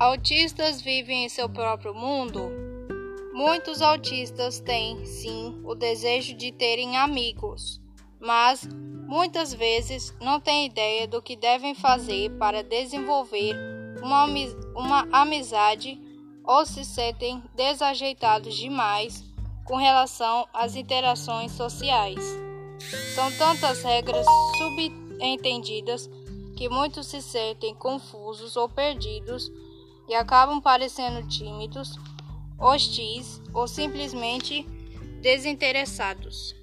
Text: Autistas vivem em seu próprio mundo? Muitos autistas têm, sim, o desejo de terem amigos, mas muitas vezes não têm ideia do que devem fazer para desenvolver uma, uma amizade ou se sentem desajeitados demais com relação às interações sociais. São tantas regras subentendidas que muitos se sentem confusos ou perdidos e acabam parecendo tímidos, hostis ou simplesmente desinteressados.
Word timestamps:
Autistas 0.00 0.80
vivem 0.80 1.24
em 1.24 1.28
seu 1.28 1.48
próprio 1.48 1.92
mundo? 1.92 2.52
Muitos 3.32 3.82
autistas 3.82 4.60
têm, 4.60 5.04
sim, 5.04 5.60
o 5.64 5.74
desejo 5.74 6.36
de 6.36 6.52
terem 6.52 6.96
amigos, 6.96 7.80
mas 8.20 8.64
muitas 9.08 9.52
vezes 9.52 10.14
não 10.20 10.38
têm 10.38 10.66
ideia 10.66 11.08
do 11.08 11.20
que 11.20 11.34
devem 11.34 11.74
fazer 11.74 12.30
para 12.38 12.62
desenvolver 12.62 13.56
uma, 14.00 14.24
uma 14.76 15.08
amizade 15.10 16.00
ou 16.44 16.64
se 16.64 16.84
sentem 16.84 17.42
desajeitados 17.56 18.54
demais 18.54 19.24
com 19.64 19.74
relação 19.74 20.46
às 20.54 20.76
interações 20.76 21.50
sociais. 21.50 22.22
São 23.16 23.32
tantas 23.32 23.82
regras 23.82 24.26
subentendidas 24.58 26.08
que 26.56 26.68
muitos 26.68 27.08
se 27.08 27.20
sentem 27.20 27.74
confusos 27.74 28.56
ou 28.56 28.68
perdidos 28.68 29.50
e 30.08 30.14
acabam 30.14 30.60
parecendo 30.60 31.26
tímidos, 31.28 31.98
hostis 32.58 33.40
ou 33.52 33.68
simplesmente 33.68 34.66
desinteressados. 35.20 36.57